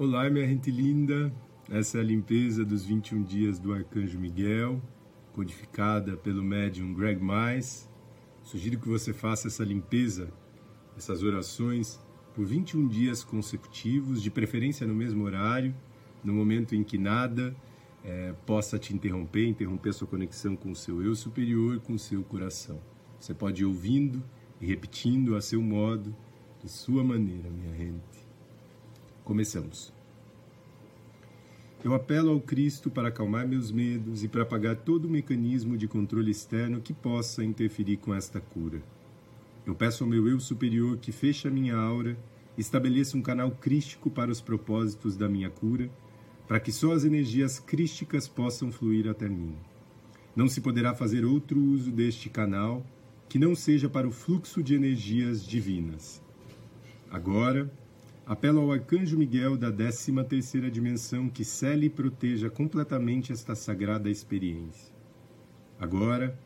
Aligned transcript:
Olá, 0.00 0.30
minha 0.30 0.46
gente 0.46 0.70
linda. 0.70 1.34
Essa 1.68 1.98
é 1.98 2.00
a 2.00 2.04
limpeza 2.04 2.64
dos 2.64 2.84
21 2.84 3.20
dias 3.24 3.58
do 3.58 3.72
Arcanjo 3.72 4.16
Miguel, 4.16 4.80
codificada 5.32 6.16
pelo 6.16 6.40
médium 6.40 6.94
Greg 6.94 7.20
Mais. 7.20 7.90
Sugiro 8.44 8.78
que 8.78 8.88
você 8.88 9.12
faça 9.12 9.48
essa 9.48 9.64
limpeza, 9.64 10.32
essas 10.96 11.24
orações, 11.24 11.98
por 12.32 12.46
21 12.46 12.86
dias 12.86 13.24
consecutivos, 13.24 14.22
de 14.22 14.30
preferência 14.30 14.86
no 14.86 14.94
mesmo 14.94 15.24
horário, 15.24 15.74
no 16.22 16.32
momento 16.32 16.76
em 16.76 16.84
que 16.84 16.96
nada 16.96 17.52
é, 18.04 18.32
possa 18.46 18.78
te 18.78 18.94
interromper, 18.94 19.48
interromper 19.48 19.88
a 19.88 19.94
sua 19.94 20.06
conexão 20.06 20.54
com 20.54 20.70
o 20.70 20.76
seu 20.76 21.02
eu 21.02 21.16
superior, 21.16 21.80
com 21.80 21.94
o 21.94 21.98
seu 21.98 22.22
coração. 22.22 22.80
Você 23.18 23.34
pode 23.34 23.62
ir 23.62 23.66
ouvindo 23.66 24.22
e 24.60 24.66
repetindo 24.66 25.34
a 25.34 25.40
seu 25.40 25.60
modo, 25.60 26.14
de 26.62 26.68
sua 26.68 27.02
maneira, 27.02 27.50
minha 27.50 27.76
gente. 27.76 28.27
Começamos. 29.28 29.92
Eu 31.84 31.92
apelo 31.92 32.30
ao 32.30 32.40
Cristo 32.40 32.88
para 32.88 33.08
acalmar 33.08 33.46
meus 33.46 33.70
medos 33.70 34.24
e 34.24 34.28
para 34.28 34.40
apagar 34.40 34.74
todo 34.74 35.04
o 35.04 35.10
mecanismo 35.10 35.76
de 35.76 35.86
controle 35.86 36.30
externo 36.30 36.80
que 36.80 36.94
possa 36.94 37.44
interferir 37.44 37.98
com 37.98 38.14
esta 38.14 38.40
cura. 38.40 38.82
Eu 39.66 39.74
peço 39.74 40.02
ao 40.02 40.08
meu 40.08 40.26
eu 40.26 40.40
superior 40.40 40.96
que 40.96 41.12
feche 41.12 41.46
a 41.46 41.50
minha 41.50 41.76
aura, 41.76 42.16
estabeleça 42.56 43.18
um 43.18 43.20
canal 43.20 43.50
crístico 43.50 44.08
para 44.08 44.30
os 44.30 44.40
propósitos 44.40 45.14
da 45.14 45.28
minha 45.28 45.50
cura, 45.50 45.90
para 46.46 46.58
que 46.58 46.72
só 46.72 46.92
as 46.92 47.04
energias 47.04 47.58
crísticas 47.58 48.26
possam 48.26 48.72
fluir 48.72 49.06
até 49.10 49.28
mim. 49.28 49.54
Não 50.34 50.48
se 50.48 50.62
poderá 50.62 50.94
fazer 50.94 51.26
outro 51.26 51.60
uso 51.60 51.92
deste 51.92 52.30
canal 52.30 52.82
que 53.28 53.38
não 53.38 53.54
seja 53.54 53.90
para 53.90 54.08
o 54.08 54.10
fluxo 54.10 54.62
de 54.62 54.74
energias 54.74 55.44
divinas. 55.44 56.18
Agora, 57.10 57.70
Apelo 58.28 58.60
ao 58.60 58.70
Arcanjo 58.70 59.16
Miguel 59.16 59.56
da 59.56 59.72
13ª 59.72 60.70
dimensão 60.70 61.30
que 61.30 61.42
cele 61.42 61.86
e 61.86 61.88
proteja 61.88 62.50
completamente 62.50 63.32
esta 63.32 63.54
sagrada 63.54 64.10
experiência. 64.10 64.94
Agora, 65.80 66.38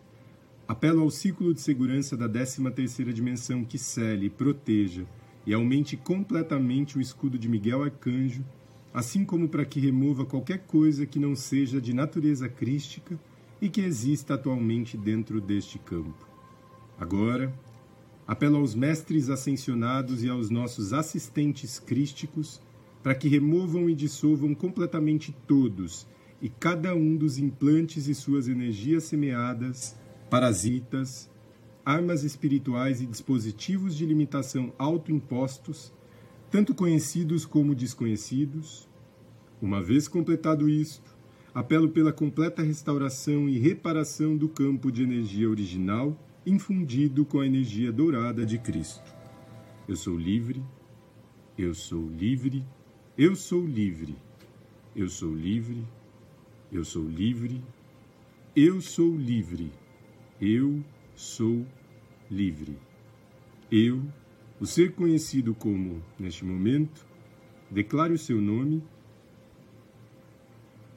apelo 0.69 1.03
ao 1.03 1.11
círculo 1.11 1.53
de 1.53 1.61
segurança 1.61 2.17
da 2.17 2.29
13ª 2.29 3.13
dimensão 3.13 3.65
que 3.65 3.79
cele, 3.79 4.31
proteja 4.31 5.05
e 5.45 5.53
aumente 5.53 5.97
completamente 5.97 6.97
o 6.97 7.01
escudo 7.01 7.37
de 7.37 7.49
Miguel 7.49 7.83
Arcanjo, 7.83 8.45
assim 8.95 9.25
como 9.25 9.49
para 9.49 9.65
que 9.65 9.81
remova 9.81 10.25
qualquer 10.25 10.59
coisa 10.59 11.05
que 11.05 11.19
não 11.19 11.35
seja 11.35 11.81
de 11.81 11.93
natureza 11.93 12.49
crística 12.49 13.19
e 13.61 13.69
que 13.69 13.81
exista 13.81 14.35
atualmente 14.35 14.97
dentro 14.97 15.41
deste 15.41 15.81
campo. 15.81 16.29
Agora, 16.97 17.53
Apelo 18.27 18.57
aos 18.57 18.75
mestres 18.75 19.29
ascensionados 19.29 20.23
e 20.23 20.29
aos 20.29 20.49
nossos 20.49 20.93
assistentes 20.93 21.79
crísticos 21.79 22.61
para 23.03 23.15
que 23.15 23.29
removam 23.29 23.91
e 23.91 23.95
dissolvam 23.95 24.55
completamente 24.55 25.35
todos 25.47 26.07
e 26.41 26.49
cada 26.49 26.95
um 26.95 27.17
dos 27.17 27.39
implantes 27.39 28.09
e 28.09 28.15
suas 28.15 28.49
energias 28.49 29.05
semeadas, 29.05 29.97
parasitas, 30.31 31.31
armas 31.85 32.23
espirituais 32.23 33.01
e 33.01 33.07
dispositivos 33.07 33.97
de 33.97 34.07
limitação 34.07 34.73
autoimpostos, 34.79 35.93
tanto 36.51 36.75
conhecidos 36.75 37.45
como 37.45 37.75
desconhecidos. 37.75 38.89
Uma 39.61 39.83
vez 39.83 40.07
completado 40.07 40.69
isto, 40.69 41.17
apelo 41.55 41.89
pela 41.89 42.13
completa 42.13 42.63
restauração 42.63 43.49
e 43.49 43.59
reparação 43.59 44.37
do 44.37 44.49
campo 44.49 44.91
de 44.91 45.03
energia 45.03 45.49
original 45.49 46.17
infundido 46.45 47.25
com 47.25 47.41
a 47.41 47.47
energia 47.47 47.93
dourada 47.93 48.45
de 48.45 48.59
Cristo. 48.59 49.15
Eu 49.89 49.97
sou 49.97 50.17
livre, 50.17 50.63
eu 51.57 51.75
sou 51.75 52.09
livre, 52.09 52.65
eu 53.17 53.37
sou 53.37 53.65
livre, 53.65 54.17
eu 54.97 55.09
sou 55.09 55.35
livre, 55.35 55.87
eu 56.71 56.85
sou 56.85 57.05
livre, 57.07 57.63
eu 58.57 58.81
sou 58.81 59.17
livre, 59.17 59.73
eu 60.41 60.83
sou 61.15 61.67
livre. 62.31 62.77
Eu, 63.71 64.03
o 64.61 64.67
ser 64.67 64.93
conhecido 64.93 65.55
como, 65.55 66.03
neste 66.19 66.45
momento, 66.45 67.07
declare 67.71 68.13
o 68.13 68.19
seu 68.19 68.41
nome. 68.41 68.83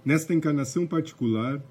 Nesta 0.03 0.33
encarnação 0.33 0.85
particular, 0.85 1.63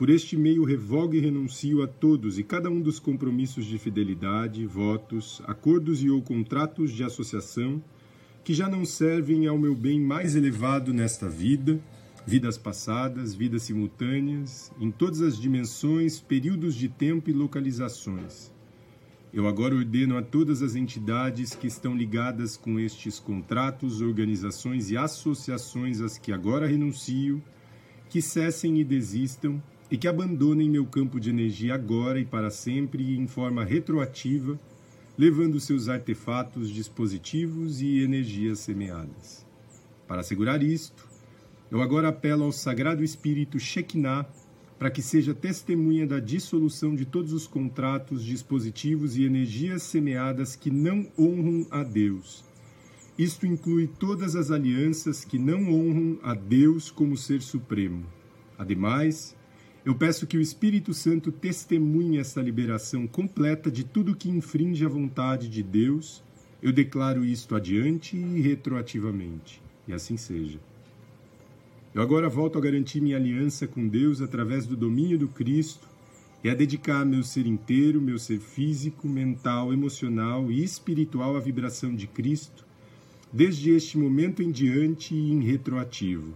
por 0.00 0.08
este 0.08 0.34
meio 0.34 0.64
revogo 0.64 1.14
e 1.14 1.20
renuncio 1.20 1.82
a 1.82 1.86
todos 1.86 2.38
e 2.38 2.42
cada 2.42 2.70
um 2.70 2.80
dos 2.80 2.98
compromissos 2.98 3.66
de 3.66 3.78
fidelidade, 3.78 4.64
votos, 4.64 5.42
acordos 5.46 6.02
e 6.02 6.08
ou 6.08 6.22
contratos 6.22 6.90
de 6.90 7.04
associação 7.04 7.84
que 8.42 8.54
já 8.54 8.66
não 8.66 8.82
servem 8.86 9.46
ao 9.46 9.58
meu 9.58 9.74
bem 9.74 10.00
mais 10.00 10.34
elevado 10.34 10.94
nesta 10.94 11.28
vida, 11.28 11.78
vidas 12.26 12.56
passadas, 12.56 13.34
vidas 13.34 13.64
simultâneas, 13.64 14.72
em 14.80 14.90
todas 14.90 15.20
as 15.20 15.38
dimensões, 15.38 16.18
períodos 16.18 16.74
de 16.74 16.88
tempo 16.88 17.28
e 17.28 17.34
localizações. 17.34 18.50
Eu 19.34 19.46
agora 19.46 19.74
ordeno 19.74 20.16
a 20.16 20.22
todas 20.22 20.62
as 20.62 20.76
entidades 20.76 21.54
que 21.54 21.66
estão 21.66 21.94
ligadas 21.94 22.56
com 22.56 22.80
estes 22.80 23.20
contratos, 23.20 24.00
organizações 24.00 24.90
e 24.90 24.96
associações 24.96 26.00
às 26.00 26.16
que 26.16 26.32
agora 26.32 26.66
renuncio, 26.66 27.42
que 28.08 28.22
cessem 28.22 28.80
e 28.80 28.82
desistam 28.82 29.62
e 29.90 29.98
que 29.98 30.06
abandonem 30.06 30.70
meu 30.70 30.86
campo 30.86 31.18
de 31.18 31.30
energia 31.30 31.74
agora 31.74 32.20
e 32.20 32.24
para 32.24 32.50
sempre 32.50 33.16
em 33.16 33.26
forma 33.26 33.64
retroativa, 33.64 34.58
levando 35.18 35.58
seus 35.58 35.88
artefatos, 35.88 36.70
dispositivos 36.70 37.80
e 37.80 38.02
energias 38.02 38.60
semeadas. 38.60 39.44
Para 40.06 40.20
assegurar 40.20 40.62
isto, 40.62 41.08
eu 41.70 41.82
agora 41.82 42.08
apelo 42.08 42.44
ao 42.44 42.52
Sagrado 42.52 43.02
Espírito 43.02 43.58
Shekinah 43.58 44.26
para 44.78 44.90
que 44.90 45.02
seja 45.02 45.34
testemunha 45.34 46.06
da 46.06 46.18
dissolução 46.18 46.94
de 46.94 47.04
todos 47.04 47.34
os 47.34 47.46
contratos, 47.46 48.24
dispositivos 48.24 49.14
e 49.16 49.24
energias 49.24 49.82
semeadas 49.82 50.56
que 50.56 50.70
não 50.70 51.06
honram 51.18 51.66
a 51.70 51.82
Deus. 51.82 52.42
Isto 53.18 53.46
inclui 53.46 53.86
todas 53.86 54.34
as 54.34 54.50
alianças 54.50 55.22
que 55.22 55.38
não 55.38 55.70
honram 55.70 56.18
a 56.22 56.32
Deus 56.32 56.90
como 56.90 57.14
Ser 57.14 57.42
Supremo. 57.42 58.06
Ademais, 58.56 59.36
eu 59.84 59.94
peço 59.94 60.26
que 60.26 60.36
o 60.36 60.40
Espírito 60.40 60.92
Santo 60.92 61.32
testemunhe 61.32 62.18
essa 62.18 62.42
liberação 62.42 63.06
completa 63.06 63.70
de 63.70 63.82
tudo 63.82 64.14
que 64.14 64.28
infringe 64.28 64.84
a 64.84 64.88
vontade 64.88 65.48
de 65.48 65.62
Deus. 65.62 66.22
Eu 66.62 66.70
declaro 66.70 67.24
isto 67.24 67.56
adiante 67.56 68.14
e 68.14 68.40
retroativamente. 68.42 69.62
E 69.88 69.92
assim 69.94 70.18
seja. 70.18 70.58
Eu 71.94 72.02
agora 72.02 72.28
volto 72.28 72.58
a 72.58 72.60
garantir 72.60 73.00
minha 73.00 73.16
aliança 73.16 73.66
com 73.66 73.88
Deus 73.88 74.20
através 74.20 74.66
do 74.66 74.76
domínio 74.76 75.18
do 75.18 75.28
Cristo 75.28 75.88
e 76.44 76.50
a 76.50 76.54
dedicar 76.54 77.04
meu 77.06 77.22
ser 77.22 77.46
inteiro, 77.46 78.02
meu 78.02 78.18
ser 78.18 78.38
físico, 78.38 79.08
mental, 79.08 79.72
emocional 79.72 80.52
e 80.52 80.62
espiritual 80.62 81.36
à 81.36 81.40
vibração 81.40 81.94
de 81.94 82.06
Cristo, 82.06 82.66
desde 83.32 83.70
este 83.70 83.96
momento 83.96 84.42
em 84.42 84.50
diante 84.50 85.14
e 85.14 85.32
em 85.32 85.42
retroativo. 85.42 86.34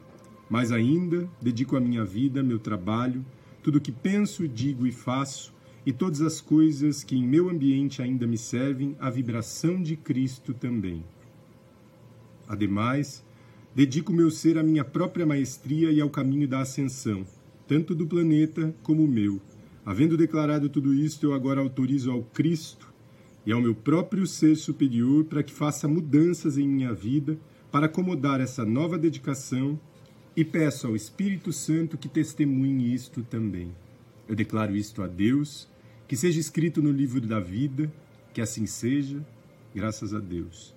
Mais 0.48 0.70
ainda, 0.70 1.28
dedico 1.40 1.76
a 1.76 1.80
minha 1.80 2.04
vida, 2.04 2.42
meu 2.42 2.58
trabalho, 2.58 3.24
tudo 3.62 3.78
o 3.78 3.80
que 3.80 3.92
penso, 3.92 4.46
digo 4.46 4.86
e 4.86 4.92
faço, 4.92 5.54
e 5.86 5.92
todas 5.92 6.20
as 6.20 6.40
coisas 6.40 7.02
que 7.02 7.16
em 7.16 7.26
meu 7.26 7.48
ambiente 7.48 8.02
ainda 8.02 8.26
me 8.26 8.38
servem, 8.38 8.96
à 8.98 9.10
vibração 9.10 9.82
de 9.82 9.96
Cristo 9.96 10.54
também. 10.54 11.04
Ademais, 12.46 13.24
dedico 13.74 14.12
meu 14.12 14.30
ser 14.30 14.58
à 14.58 14.62
minha 14.62 14.84
própria 14.84 15.26
maestria 15.26 15.90
e 15.90 16.00
ao 16.00 16.10
caminho 16.10 16.46
da 16.46 16.60
ascensão, 16.60 17.26
tanto 17.66 17.94
do 17.94 18.06
planeta 18.06 18.74
como 18.82 19.04
o 19.04 19.08
meu. 19.08 19.40
Havendo 19.84 20.16
declarado 20.16 20.68
tudo 20.68 20.94
isto, 20.94 21.26
eu 21.26 21.34
agora 21.34 21.60
autorizo 21.60 22.10
ao 22.10 22.22
Cristo 22.22 22.92
e 23.46 23.52
ao 23.52 23.60
meu 23.60 23.74
próprio 23.74 24.26
ser 24.26 24.56
superior 24.56 25.24
para 25.24 25.42
que 25.42 25.52
faça 25.52 25.86
mudanças 25.86 26.56
em 26.56 26.66
minha 26.66 26.92
vida 26.94 27.38
para 27.70 27.86
acomodar 27.86 28.40
essa 28.40 28.64
nova 28.64 28.98
dedicação 28.98 29.78
e 30.36 30.44
peço 30.44 30.88
ao 30.88 30.96
Espírito 30.96 31.52
Santo 31.52 31.96
que 31.96 32.08
testemunhe 32.08 32.92
isto 32.92 33.22
também. 33.22 33.70
Eu 34.28 34.34
declaro 34.34 34.74
isto 34.74 35.00
a 35.00 35.06
Deus, 35.06 35.68
que 36.08 36.16
seja 36.16 36.40
escrito 36.40 36.82
no 36.82 36.90
livro 36.90 37.20
da 37.20 37.38
vida, 37.38 37.92
que 38.32 38.40
assim 38.40 38.66
seja, 38.66 39.24
graças 39.72 40.12
a 40.12 40.18
Deus. 40.18 40.74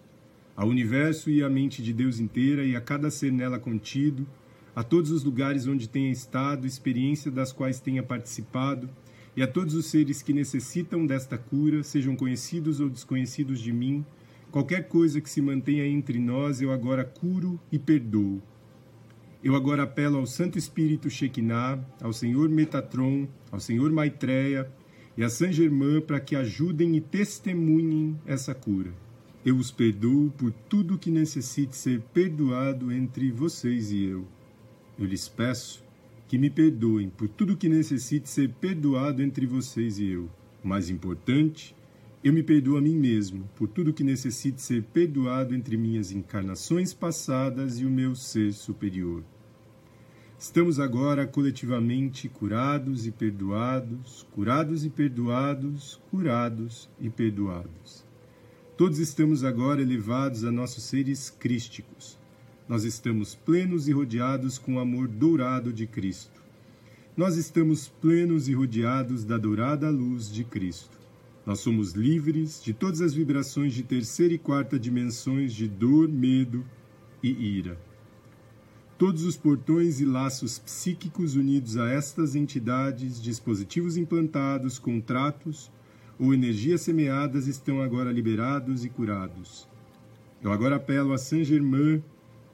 Ao 0.55 0.67
universo 0.67 1.31
e 1.31 1.41
à 1.41 1.49
mente 1.49 1.81
de 1.81 1.91
Deus 1.91 2.19
inteira 2.19 2.63
e 2.63 2.75
a 2.75 2.81
cada 2.81 3.09
ser 3.09 3.31
nela 3.31 3.57
contido, 3.57 4.27
a 4.75 4.83
todos 4.83 5.09
os 5.09 5.23
lugares 5.23 5.65
onde 5.65 5.89
tenha 5.89 6.11
estado, 6.11 6.67
experiência 6.67 7.31
das 7.31 7.51
quais 7.51 7.79
tenha 7.79 8.03
participado, 8.03 8.87
e 9.35 9.41
a 9.41 9.47
todos 9.47 9.73
os 9.73 9.87
seres 9.87 10.21
que 10.21 10.33
necessitam 10.33 11.05
desta 11.05 11.37
cura, 11.37 11.81
sejam 11.81 12.15
conhecidos 12.15 12.79
ou 12.79 12.89
desconhecidos 12.89 13.59
de 13.59 13.73
mim, 13.73 14.05
qualquer 14.51 14.87
coisa 14.87 15.19
que 15.19 15.29
se 15.29 15.41
mantenha 15.41 15.85
entre 15.85 16.19
nós, 16.19 16.61
eu 16.61 16.71
agora 16.71 17.03
curo 17.03 17.59
e 17.71 17.79
perdoo 17.79 18.41
eu 19.43 19.55
agora 19.55 19.83
apelo 19.83 20.17
ao 20.17 20.25
Santo 20.25 20.57
Espírito 20.57 21.09
Shekinah, 21.09 21.79
ao 22.01 22.11
Senhor 22.11 22.49
Metatron, 22.49 23.27
ao 23.51 23.59
Senhor 23.59 23.91
Maitreya 23.91 24.71
e 25.15 25.23
a 25.23 25.29
Saint 25.29 25.53
Germain 25.53 26.01
para 26.01 26.19
que 26.19 26.35
ajudem 26.35 26.95
e 26.95 27.01
testemunhem 27.01 28.19
essa 28.25 28.53
cura. 28.53 28.91
Eu 29.45 29.55
os 29.55 29.71
perdoo 29.71 30.31
por 30.37 30.51
tudo 30.51 30.97
que 30.97 31.11
necessite 31.11 31.75
ser 31.75 32.01
perdoado 32.13 32.91
entre 32.91 33.31
vocês 33.31 33.91
e 33.91 34.03
eu. 34.03 34.27
Eu 34.97 35.05
lhes 35.05 35.29
peço 35.29 35.83
que 36.27 36.37
me 36.37 36.49
perdoem 36.49 37.09
por 37.09 37.29
tudo 37.29 37.55
que 37.55 37.69
necessite 37.69 38.27
ser 38.27 38.49
perdoado 38.49 39.21
entre 39.21 39.45
vocês 39.45 39.99
e 39.99 40.07
eu. 40.09 40.29
O 40.63 40.67
mais 40.67 40.89
importante, 40.89 41.75
eu 42.27 42.33
me 42.33 42.43
perdoo 42.43 42.75
a 42.75 42.81
mim 42.81 42.97
mesmo 42.97 43.49
por 43.55 43.69
tudo 43.69 43.93
que 43.93 44.03
necessite 44.03 44.61
ser 44.61 44.83
perdoado 44.83 45.55
entre 45.55 45.77
minhas 45.77 46.11
encarnações 46.11 46.93
passadas 46.93 47.79
e 47.79 47.85
o 47.85 47.89
meu 47.89 48.15
ser 48.15 48.51
superior. 48.51 49.23
Estamos 50.37 50.77
agora 50.77 51.25
coletivamente 51.25 52.27
curados 52.27 53.07
e 53.07 53.11
perdoados, 53.11 54.27
curados 54.33 54.83
e 54.83 54.89
perdoados, 54.89 56.01
curados 56.11 56.89
e 56.99 57.09
perdoados. 57.09 58.03
Todos 58.75 58.99
estamos 58.99 59.45
agora 59.45 59.81
elevados 59.81 60.43
a 60.43 60.51
nossos 60.51 60.83
seres 60.83 61.29
crísticos. 61.29 62.19
Nós 62.67 62.83
estamos 62.83 63.35
plenos 63.35 63.87
e 63.87 63.93
rodeados 63.93 64.57
com 64.57 64.75
o 64.75 64.79
amor 64.79 65.07
dourado 65.07 65.71
de 65.71 65.87
Cristo. 65.87 66.43
Nós 67.15 67.37
estamos 67.37 67.87
plenos 67.87 68.49
e 68.49 68.53
rodeados 68.53 69.23
da 69.23 69.37
dourada 69.37 69.89
luz 69.89 70.29
de 70.29 70.43
Cristo. 70.43 70.96
Nós 71.47 71.61
somos 71.61 71.93
livres 71.93 72.61
de 72.61 72.73
todas 72.73 72.99
as 72.99 73.13
vibrações 73.13 73.73
de 73.73 73.81
terceira 73.81 74.33
e 74.33 74.37
quarta 74.37 74.77
dimensões 74.77 75.53
de 75.53 75.65
dor, 75.65 76.09
medo 76.09 76.65
e 77.23 77.29
ira. 77.29 77.79
Todos 78.97 79.23
os 79.23 79.37
portões 79.37 80.01
e 80.01 80.05
laços 80.05 80.59
psíquicos 80.59 81.37
unidos 81.37 81.77
a 81.77 81.89
estas 81.89 82.35
entidades, 82.35 83.21
dispositivos 83.21 83.95
implantados, 83.95 84.77
contratos 84.77 85.71
ou 86.19 86.33
energias 86.33 86.81
semeadas 86.81 87.47
estão 87.47 87.81
agora 87.81 88.11
liberados 88.11 88.83
e 88.83 88.89
curados. 88.89 89.69
Eu 90.43 90.51
agora 90.51 90.75
apelo 90.75 91.13
a 91.13 91.17
Saint 91.17 91.45
Germain 91.45 92.03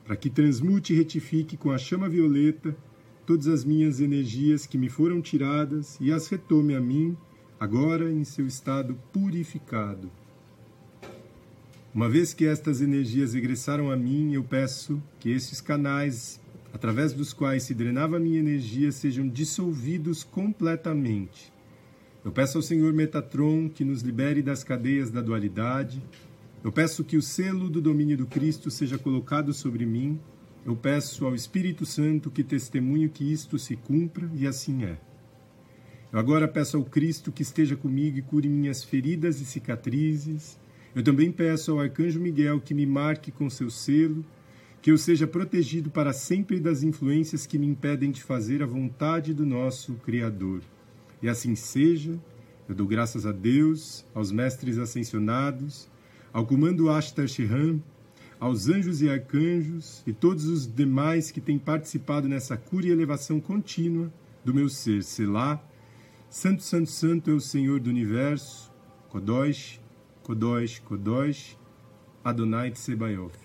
para 0.05 0.15
que 0.15 0.29
transmute 0.29 0.93
e 0.93 0.95
retifique 0.95 1.57
com 1.57 1.71
a 1.71 1.79
chama 1.79 2.07
violeta 2.07 2.77
todas 3.25 3.47
as 3.47 3.65
minhas 3.65 3.99
energias 3.99 4.67
que 4.67 4.77
me 4.77 4.87
foram 4.87 5.19
tiradas 5.19 5.97
e 5.99 6.11
as 6.11 6.27
retome 6.27 6.75
a 6.75 6.79
mim, 6.79 7.17
agora 7.59 8.11
em 8.11 8.23
seu 8.23 8.45
estado 8.45 8.97
purificado. 9.11 10.11
Uma 11.93 12.09
vez 12.09 12.33
que 12.33 12.45
estas 12.45 12.81
energias 12.81 13.33
regressaram 13.33 13.91
a 13.91 13.95
mim, 13.95 14.33
eu 14.33 14.43
peço 14.43 15.01
que 15.19 15.29
esses 15.29 15.61
canais, 15.61 16.41
através 16.73 17.13
dos 17.13 17.33
quais 17.33 17.63
se 17.63 17.73
drenava 17.73 18.17
a 18.17 18.19
minha 18.19 18.39
energia, 18.39 18.91
sejam 18.91 19.27
dissolvidos 19.27 20.23
completamente. 20.23 21.53
Eu 22.25 22.31
peço 22.31 22.57
ao 22.57 22.63
Senhor 22.63 22.91
Metatron 22.93 23.69
que 23.69 23.83
nos 23.83 24.01
libere 24.01 24.41
das 24.41 24.63
cadeias 24.63 25.11
da 25.11 25.21
dualidade. 25.21 26.01
Eu 26.63 26.71
peço 26.71 27.03
que 27.03 27.15
o 27.15 27.21
selo 27.21 27.69
do 27.69 27.79
domínio 27.79 28.17
do 28.17 28.25
Cristo 28.25 28.71
seja 28.71 28.97
colocado 28.97 29.53
sobre 29.53 29.85
mim. 29.85 30.19
Eu 30.65 30.75
peço 30.75 31.25
ao 31.25 31.35
Espírito 31.35 31.85
Santo 31.85 32.31
que 32.31 32.43
testemunhe 32.43 33.09
que 33.09 33.31
isto 33.31 33.59
se 33.59 33.75
cumpra, 33.75 34.27
e 34.33 34.47
assim 34.47 34.83
é. 34.85 34.97
Eu 36.13 36.19
agora 36.19 36.47
peço 36.47 36.77
ao 36.77 36.85
Cristo 36.85 37.31
que 37.31 37.41
esteja 37.41 37.75
comigo 37.75 38.19
e 38.19 38.21
cure 38.21 38.47
minhas 38.47 38.83
feridas 38.83 39.41
e 39.41 39.45
cicatrizes, 39.45 40.59
eu 40.95 41.01
também 41.01 41.31
peço 41.31 41.71
ao 41.71 41.79
arcanjo 41.79 42.19
Miguel 42.19 42.61
que 42.61 42.75
me 42.75 42.85
marque 42.85 43.31
com 43.31 43.49
seu 43.49 43.67
selo, 43.71 44.23
que 44.79 44.91
eu 44.91 44.97
seja 44.97 45.25
protegido 45.25 45.89
para 45.89 46.13
sempre 46.13 46.59
das 46.59 46.83
influências 46.83 47.47
que 47.47 47.57
me 47.57 47.65
impedem 47.65 48.11
de 48.11 48.21
fazer 48.21 48.61
a 48.61 48.67
vontade 48.67 49.33
do 49.33 49.43
nosso 49.43 49.95
Criador. 50.05 50.61
E 51.19 51.27
assim 51.27 51.55
seja. 51.55 52.19
Eu 52.69 52.75
dou 52.75 52.85
graças 52.85 53.25
a 53.25 53.31
Deus, 53.31 54.05
aos 54.13 54.31
mestres 54.31 54.77
ascensionados, 54.77 55.89
ao 56.31 56.45
comando 56.45 56.91
Ashtar 56.91 57.27
Shehan, 57.27 57.79
aos 58.39 58.69
anjos 58.69 59.01
e 59.01 59.09
arcanjos 59.09 60.03
e 60.05 60.13
todos 60.13 60.45
os 60.45 60.67
demais 60.67 61.31
que 61.31 61.41
têm 61.41 61.57
participado 61.57 62.29
nessa 62.29 62.55
cura 62.55 62.85
e 62.85 62.91
elevação 62.91 63.39
contínua 63.39 64.13
do 64.45 64.53
meu 64.53 64.69
ser. 64.69 65.03
Selá, 65.03 65.61
Santo, 66.35 66.63
Santo, 66.63 66.89
Santo 66.89 67.29
é 67.29 67.33
o 67.35 67.39
Senhor 67.39 67.79
do 67.79 67.91
Universo, 67.91 68.71
Kodosh, 69.07 69.79
Kodosh, 70.23 70.79
Kodosh, 70.79 71.55
Adonai 72.23 72.71
Tsebaioth. 72.71 73.42